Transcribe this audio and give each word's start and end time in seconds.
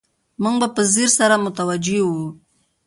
موږ 0.41 0.55
به 0.61 0.67
په 0.75 0.81
ځیر 0.93 1.09
سره 1.19 1.35
متوجه 1.45 1.99
وو. 2.07 2.25